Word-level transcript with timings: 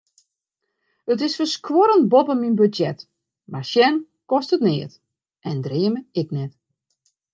It 1.11 1.19
is 1.27 1.35
ferskuorrend 1.39 2.09
boppe 2.13 2.35
myn 2.39 2.57
budzjet, 2.61 2.99
mar 3.51 3.65
sjen 3.71 3.95
kostet 4.31 4.61
neat 4.67 4.93
en 5.49 5.63
dreame 5.65 5.99
ek 6.21 6.29
net. 6.37 6.53